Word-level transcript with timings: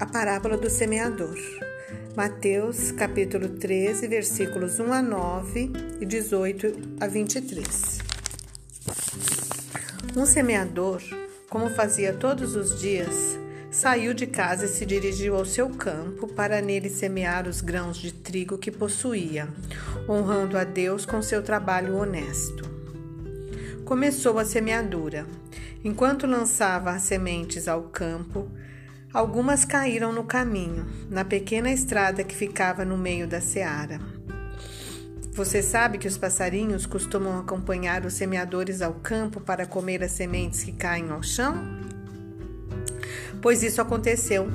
A 0.00 0.06
parábola 0.06 0.56
do 0.56 0.70
semeador. 0.70 1.36
Mateus, 2.14 2.92
capítulo 2.92 3.48
13, 3.48 4.06
versículos 4.06 4.78
1 4.78 4.92
a 4.92 5.02
9 5.02 5.72
e 6.00 6.06
18 6.06 6.96
a 7.00 7.08
23. 7.08 7.98
Um 10.16 10.24
semeador, 10.24 11.02
como 11.50 11.68
fazia 11.70 12.12
todos 12.12 12.54
os 12.54 12.80
dias, 12.80 13.36
saiu 13.72 14.14
de 14.14 14.28
casa 14.28 14.66
e 14.66 14.68
se 14.68 14.86
dirigiu 14.86 15.34
ao 15.34 15.44
seu 15.44 15.68
campo 15.70 16.28
para 16.28 16.62
nele 16.62 16.88
semear 16.88 17.48
os 17.48 17.60
grãos 17.60 17.96
de 17.96 18.12
trigo 18.12 18.56
que 18.56 18.70
possuía, 18.70 19.48
honrando 20.08 20.56
a 20.56 20.62
Deus 20.62 21.04
com 21.04 21.20
seu 21.20 21.42
trabalho 21.42 21.96
honesto. 21.96 22.70
Começou 23.84 24.38
a 24.38 24.44
semeadura. 24.44 25.26
Enquanto 25.82 26.24
lançava 26.24 26.92
as 26.92 27.02
sementes 27.02 27.66
ao 27.66 27.82
campo, 27.84 28.48
Algumas 29.12 29.64
caíram 29.64 30.12
no 30.12 30.24
caminho, 30.24 30.86
na 31.08 31.24
pequena 31.24 31.70
estrada 31.70 32.22
que 32.22 32.34
ficava 32.34 32.84
no 32.84 32.98
meio 32.98 33.26
da 33.26 33.40
seara. 33.40 33.98
Você 35.32 35.62
sabe 35.62 35.96
que 35.96 36.06
os 36.06 36.18
passarinhos 36.18 36.84
costumam 36.84 37.38
acompanhar 37.38 38.04
os 38.04 38.12
semeadores 38.12 38.82
ao 38.82 38.92
campo 38.94 39.40
para 39.40 39.64
comer 39.64 40.02
as 40.02 40.12
sementes 40.12 40.62
que 40.62 40.72
caem 40.72 41.08
ao 41.10 41.22
chão? 41.22 41.54
Pois 43.40 43.62
isso 43.62 43.80
aconteceu 43.80 44.46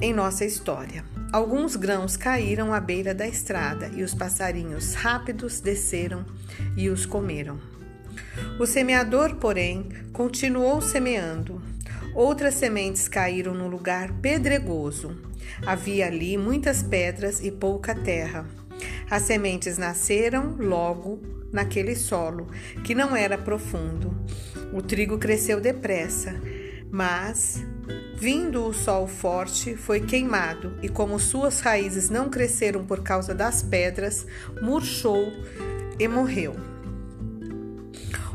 em 0.00 0.12
nossa 0.12 0.44
história. 0.44 1.04
Alguns 1.32 1.76
grãos 1.76 2.16
caíram 2.16 2.74
à 2.74 2.80
beira 2.80 3.14
da 3.14 3.28
estrada 3.28 3.90
e 3.94 4.02
os 4.02 4.12
passarinhos 4.12 4.94
rápidos 4.94 5.60
desceram 5.60 6.24
e 6.76 6.88
os 6.88 7.06
comeram. 7.06 7.60
O 8.58 8.66
semeador, 8.66 9.36
porém, 9.36 9.88
continuou 10.12 10.80
semeando 10.80 11.62
Outras 12.14 12.54
sementes 12.54 13.08
caíram 13.08 13.54
no 13.54 13.66
lugar 13.66 14.12
pedregoso. 14.20 15.16
Havia 15.66 16.06
ali 16.06 16.38
muitas 16.38 16.82
pedras 16.82 17.44
e 17.44 17.50
pouca 17.50 17.94
terra. 17.94 18.46
As 19.10 19.22
sementes 19.22 19.76
nasceram 19.78 20.56
logo 20.56 21.20
naquele 21.52 21.94
solo, 21.96 22.48
que 22.84 22.94
não 22.94 23.14
era 23.16 23.36
profundo. 23.36 24.14
O 24.72 24.80
trigo 24.80 25.18
cresceu 25.18 25.60
depressa, 25.60 26.34
mas, 26.90 27.64
vindo 28.16 28.64
o 28.64 28.72
sol 28.72 29.06
forte, 29.06 29.76
foi 29.76 30.00
queimado, 30.00 30.76
e 30.82 30.88
como 30.88 31.18
suas 31.18 31.60
raízes 31.60 32.10
não 32.10 32.28
cresceram 32.28 32.84
por 32.84 33.02
causa 33.02 33.34
das 33.34 33.62
pedras, 33.62 34.26
murchou 34.60 35.32
e 35.98 36.08
morreu. 36.08 36.73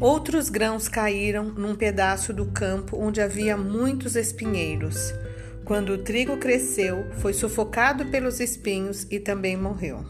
Outros 0.00 0.50
grãos 0.50 0.88
caíram 0.88 1.44
num 1.44 1.76
pedaço 1.76 2.32
do 2.32 2.46
campo 2.46 2.96
onde 2.98 3.20
havia 3.20 3.56
muitos 3.56 4.16
espinheiros. 4.16 5.14
Quando 5.64 5.90
o 5.90 5.98
trigo 5.98 6.36
cresceu, 6.36 7.06
foi 7.20 7.32
sufocado 7.32 8.04
pelos 8.06 8.40
espinhos 8.40 9.06
e 9.10 9.20
também 9.20 9.56
morreu. 9.56 10.04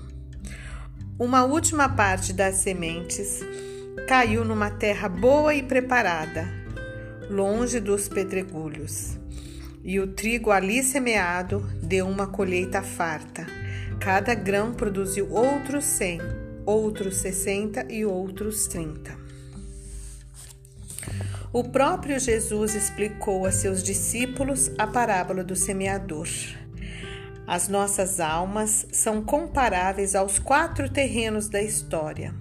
Uma 1.18 1.44
última 1.44 1.88
parte 1.88 2.32
das 2.32 2.56
sementes 2.56 3.41
caiu 4.08 4.44
numa 4.44 4.70
terra 4.70 5.08
boa 5.08 5.54
e 5.54 5.62
preparada, 5.62 6.48
longe 7.30 7.78
dos 7.78 8.08
pedregulhos. 8.08 9.19
E 9.84 10.00
o 10.00 10.06
trigo 10.06 10.50
ali 10.50 10.82
semeado 10.82 11.60
deu 11.82 12.08
uma 12.08 12.26
colheita 12.26 12.82
farta. 12.82 13.46
Cada 14.00 14.34
grão 14.34 14.72
produziu 14.72 15.30
outros 15.30 15.84
cem, 15.84 16.20
outros 16.64 17.16
sessenta 17.16 17.86
e 17.88 18.04
outros 18.04 18.66
trinta. 18.66 19.23
O 21.54 21.62
próprio 21.62 22.19
Jesus 22.19 22.75
explicou 22.75 23.47
a 23.47 23.53
seus 23.53 23.81
discípulos 23.81 24.72
a 24.76 24.88
parábola 24.88 25.44
do 25.44 25.54
semeador. 25.54 26.26
As 27.47 27.69
nossas 27.69 28.19
almas 28.19 28.84
são 28.91 29.22
comparáveis 29.22 30.16
aos 30.16 30.41
quatro 30.41 30.91
terrenos 30.91 31.48
da 31.48 31.62
história: 31.62 32.34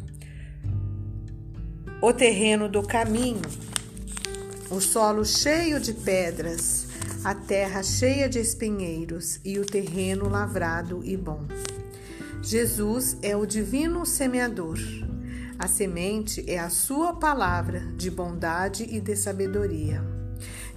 o 2.01 2.11
terreno 2.11 2.67
do 2.67 2.81
caminho, 2.81 3.43
o 4.71 4.81
solo 4.81 5.23
cheio 5.23 5.79
de 5.79 5.93
pedras, 5.93 6.87
a 7.23 7.35
terra 7.35 7.83
cheia 7.83 8.27
de 8.27 8.39
espinheiros 8.39 9.39
e 9.45 9.59
o 9.59 9.63
terreno 9.63 10.27
lavrado 10.27 11.01
e 11.03 11.15
bom. 11.15 11.45
Jesus 12.41 13.15
é 13.21 13.37
o 13.37 13.45
divino 13.45 14.07
semeador. 14.07 14.79
A 15.59 15.67
semente 15.67 16.43
é 16.49 16.59
a 16.59 16.69
sua 16.69 17.13
palavra 17.13 17.81
de 17.95 18.09
bondade 18.09 18.83
e 18.83 18.99
de 18.99 19.15
sabedoria. 19.15 20.03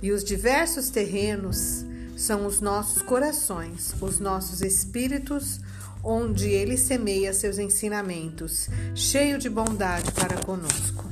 E 0.02 0.12
os 0.12 0.22
diversos 0.22 0.90
terrenos 0.90 1.84
são 2.16 2.46
os 2.46 2.60
nossos 2.60 3.02
corações, 3.02 3.94
os 4.00 4.18
nossos 4.18 4.60
espíritos, 4.60 5.60
onde 6.02 6.48
ele 6.48 6.76
semeia 6.76 7.32
seus 7.32 7.58
ensinamentos, 7.58 8.68
cheio 8.94 9.38
de 9.38 9.48
bondade 9.48 10.12
para 10.12 10.36
conosco. 10.44 11.04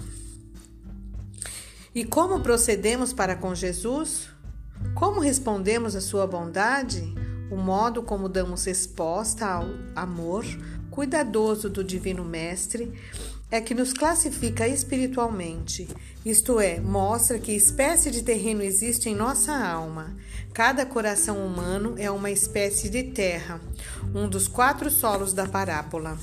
E 1.94 2.04
como 2.04 2.40
procedemos 2.40 3.12
para 3.12 3.36
com 3.36 3.54
Jesus? 3.54 4.28
Como 4.94 5.20
respondemos 5.20 5.94
à 5.94 6.00
sua 6.00 6.26
bondade? 6.26 7.02
O 7.50 7.56
modo 7.56 8.02
como 8.02 8.28
damos 8.28 8.64
resposta 8.64 9.46
ao 9.46 9.66
amor 9.94 10.44
cuidadoso 10.90 11.68
do 11.68 11.82
Divino 11.82 12.24
Mestre 12.24 12.92
é 13.54 13.60
que 13.60 13.72
nos 13.72 13.92
classifica 13.92 14.66
espiritualmente, 14.66 15.86
isto 16.26 16.58
é, 16.58 16.80
mostra 16.80 17.38
que 17.38 17.52
espécie 17.52 18.10
de 18.10 18.24
terreno 18.24 18.64
existe 18.64 19.08
em 19.08 19.14
nossa 19.14 19.56
alma. 19.56 20.16
Cada 20.52 20.84
coração 20.84 21.38
humano 21.46 21.94
é 21.96 22.10
uma 22.10 22.32
espécie 22.32 22.88
de 22.88 23.04
terra, 23.04 23.60
um 24.12 24.28
dos 24.28 24.48
quatro 24.48 24.90
solos 24.90 25.32
da 25.32 25.46
parábola. 25.46 26.18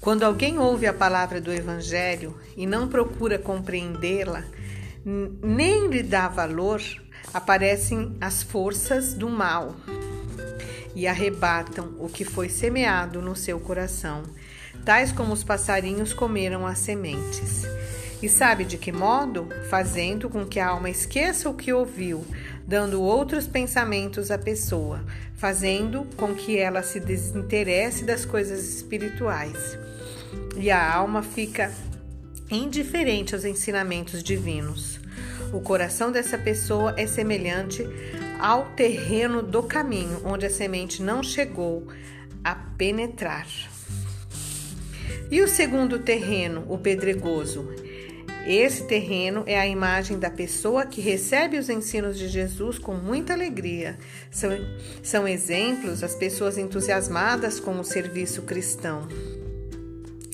Quando 0.00 0.22
alguém 0.22 0.60
ouve 0.60 0.86
a 0.86 0.94
palavra 0.94 1.40
do 1.40 1.52
Evangelho 1.52 2.38
e 2.56 2.64
não 2.64 2.86
procura 2.86 3.36
compreendê-la, 3.36 4.44
nem 5.04 5.88
lhe 5.88 6.04
dá 6.04 6.28
valor, 6.28 6.80
aparecem 7.34 8.16
as 8.20 8.44
forças 8.44 9.12
do 9.12 9.28
mal 9.28 9.74
e 10.94 11.08
arrebatam 11.08 11.96
o 11.98 12.08
que 12.08 12.24
foi 12.24 12.48
semeado 12.48 13.20
no 13.20 13.34
seu 13.34 13.58
coração 13.58 14.22
tais 14.84 15.12
como 15.12 15.32
os 15.32 15.44
passarinhos 15.44 16.12
comeram 16.12 16.66
as 16.66 16.78
sementes. 16.78 17.62
E 18.22 18.28
sabe 18.28 18.64
de 18.64 18.78
que 18.78 18.92
modo? 18.92 19.48
Fazendo 19.68 20.30
com 20.30 20.46
que 20.46 20.60
a 20.60 20.68
alma 20.68 20.88
esqueça 20.88 21.48
o 21.48 21.54
que 21.54 21.72
ouviu, 21.72 22.24
dando 22.66 23.02
outros 23.02 23.48
pensamentos 23.48 24.30
à 24.30 24.38
pessoa, 24.38 25.04
fazendo 25.34 26.06
com 26.16 26.32
que 26.32 26.56
ela 26.56 26.84
se 26.84 27.00
desinteresse 27.00 28.04
das 28.04 28.24
coisas 28.24 28.76
espirituais. 28.76 29.76
E 30.56 30.70
a 30.70 30.94
alma 30.94 31.22
fica 31.22 31.72
indiferente 32.48 33.34
aos 33.34 33.44
ensinamentos 33.44 34.22
divinos. 34.22 35.00
O 35.52 35.60
coração 35.60 36.12
dessa 36.12 36.38
pessoa 36.38 36.94
é 36.96 37.06
semelhante 37.06 37.84
ao 38.38 38.66
terreno 38.76 39.42
do 39.42 39.62
caminho, 39.62 40.22
onde 40.24 40.46
a 40.46 40.50
semente 40.50 41.02
não 41.02 41.22
chegou 41.22 41.88
a 42.44 42.54
penetrar. 42.54 43.46
E 45.32 45.40
o 45.40 45.48
segundo 45.48 45.98
terreno, 45.98 46.66
o 46.68 46.76
pedregoso? 46.76 47.66
Esse 48.46 48.86
terreno 48.86 49.42
é 49.46 49.58
a 49.58 49.66
imagem 49.66 50.18
da 50.18 50.28
pessoa 50.28 50.84
que 50.84 51.00
recebe 51.00 51.56
os 51.56 51.70
ensinos 51.70 52.18
de 52.18 52.28
Jesus 52.28 52.78
com 52.78 52.92
muita 52.92 53.32
alegria. 53.32 53.96
São, 54.30 54.50
são 55.02 55.26
exemplos 55.26 56.02
as 56.02 56.14
pessoas 56.14 56.58
entusiasmadas 56.58 57.58
com 57.58 57.80
o 57.80 57.82
serviço 57.82 58.42
cristão, 58.42 59.08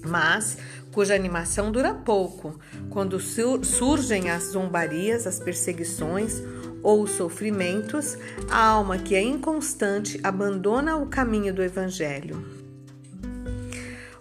mas 0.04 0.58
cuja 0.90 1.14
animação 1.14 1.70
dura 1.70 1.94
pouco, 1.94 2.58
quando 2.90 3.20
surgem 3.20 4.30
as 4.30 4.46
zombarias, 4.50 5.28
as 5.28 5.38
perseguições 5.38 6.42
ou 6.82 7.04
os 7.04 7.12
sofrimentos, 7.12 8.18
a 8.50 8.66
alma 8.66 8.98
que 8.98 9.14
é 9.14 9.22
inconstante 9.22 10.18
abandona 10.24 10.96
o 10.96 11.06
caminho 11.06 11.54
do 11.54 11.62
Evangelho. 11.62 12.67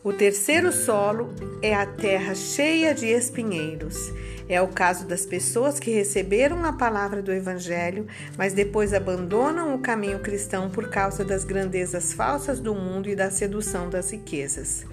O 0.08 0.14
terceiro 0.14 0.72
solo 0.72 1.34
é 1.62 1.76
a 1.76 1.86
terra 1.86 2.34
cheia 2.34 2.96
de 2.96 3.08
espinheiros. 3.08 4.10
É 4.48 4.62
o 4.62 4.70
caso 4.70 5.06
das 5.06 5.26
pessoas 5.26 5.82
que 5.82 5.92
receberam 5.92 6.64
a 6.64 6.72
palavra 6.72 7.22
do 7.22 7.30
Evangelho, 7.30 8.08
mas 8.38 8.54
depois 8.54 8.94
abandonam 8.94 9.76
o 9.76 9.80
caminho 9.80 10.20
cristão 10.20 10.70
por 10.70 10.90
causa 10.90 11.26
das 11.26 11.44
grandezas 11.44 12.14
falsas 12.14 12.62
do 12.62 12.74
mundo 12.74 13.10
e 13.10 13.18
da 13.18 13.30
sedução 13.30 13.90
das 13.90 14.10
riquezas. 14.10 14.86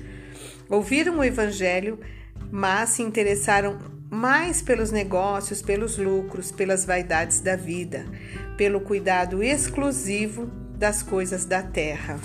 Ouviram 0.69 1.20
o 1.20 1.25
Evangelho, 1.25 1.96
mas 2.50 2.88
se 2.88 3.02
interessaram 3.02 3.78
mais 4.11 4.62
pelos 4.62 4.90
negócios, 4.90 5.62
pelos 5.62 5.96
lucros, 5.96 6.50
pelas 6.50 6.84
vaidades 6.84 7.38
da 7.38 7.55
vida, 7.55 8.05
pelo 8.56 8.81
cuidado 8.81 9.44
exclusivo 9.44 10.46
das 10.76 11.05
coisas 11.05 11.44
da 11.44 11.62
terra. 11.62 12.19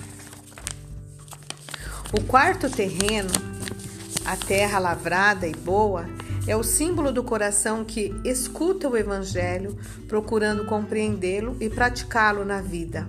O 2.12 2.24
quarto 2.24 2.68
terreno, 2.68 3.30
a 4.26 4.36
terra 4.36 4.80
lavrada 4.80 5.48
e 5.48 5.56
boa, 5.56 6.08
É 6.48 6.56
o 6.56 6.64
símbolo 6.64 7.12
do 7.12 7.24
coração 7.24 7.86
que 7.86 8.12
escuta 8.26 8.90
o 8.90 8.98
Evangelho, 8.98 9.78
procurando 10.08 10.66
compreendê-lo 10.66 11.56
e 11.60 11.70
praticá-lo 11.70 12.44
na 12.44 12.60
vida. 12.60 13.08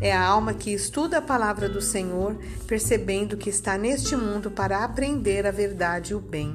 É 0.00 0.12
a 0.12 0.24
alma 0.24 0.54
que 0.54 0.72
estuda 0.72 1.18
a 1.18 1.22
palavra 1.22 1.68
do 1.68 1.80
Senhor, 1.80 2.36
percebendo 2.68 3.36
que 3.36 3.50
está 3.50 3.76
neste 3.76 4.14
mundo 4.14 4.48
para 4.52 4.84
aprender 4.84 5.44
a 5.44 5.50
verdade 5.50 6.12
e 6.12 6.14
o 6.14 6.20
bem. 6.20 6.54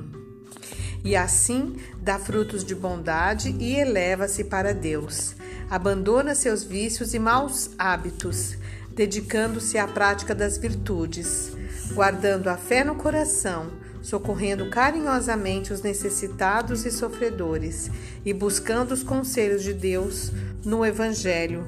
E 1.03 1.13
assim 1.13 1.75
dá 2.01 2.17
frutos 2.17 2.63
de 2.63 2.73
bondade 2.73 3.53
e 3.59 3.75
eleva-se 3.75 4.45
para 4.45 4.73
Deus. 4.73 5.35
Abandona 5.69 6.35
seus 6.35 6.63
vícios 6.63 7.13
e 7.13 7.19
maus 7.19 7.71
hábitos, 7.77 8.55
dedicando-se 8.95 9.77
à 9.77 9.85
prática 9.85 10.33
das 10.33 10.57
virtudes, 10.57 11.51
guardando 11.91 12.47
a 12.47 12.57
fé 12.57 12.83
no 12.83 12.95
coração, 12.95 13.71
socorrendo 14.01 14.69
carinhosamente 14.69 15.73
os 15.73 15.81
necessitados 15.81 16.85
e 16.85 16.91
sofredores 16.91 17.89
e 18.25 18.33
buscando 18.33 18.91
os 18.91 19.03
conselhos 19.03 19.63
de 19.63 19.73
Deus 19.73 20.31
no 20.63 20.85
Evangelho 20.85 21.65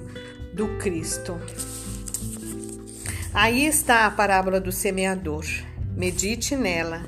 do 0.53 0.67
Cristo. 0.77 1.37
Aí 3.33 3.65
está 3.65 4.05
a 4.05 4.11
parábola 4.11 4.61
do 4.61 4.71
semeador. 4.71 5.45
Medite 5.95 6.55
nela. 6.55 7.03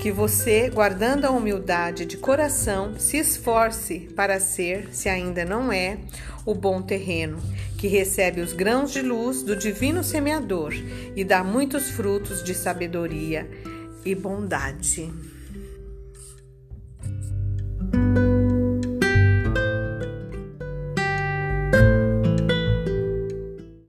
Que 0.00 0.12
você, 0.12 0.70
guardando 0.70 1.24
a 1.24 1.30
humildade 1.30 2.06
de 2.06 2.16
coração, 2.16 2.98
se 2.98 3.16
esforce 3.16 4.08
para 4.14 4.38
ser, 4.38 4.88
se 4.92 5.08
ainda 5.08 5.44
não 5.44 5.72
é, 5.72 5.98
o 6.46 6.54
bom 6.54 6.80
terreno, 6.80 7.38
que 7.76 7.88
recebe 7.88 8.40
os 8.40 8.52
grãos 8.52 8.92
de 8.92 9.02
luz 9.02 9.42
do 9.42 9.56
divino 9.56 10.04
semeador 10.04 10.72
e 11.16 11.24
dá 11.24 11.42
muitos 11.42 11.90
frutos 11.90 12.42
de 12.44 12.54
sabedoria 12.54 13.48
e 14.04 14.14
bondade. 14.14 15.12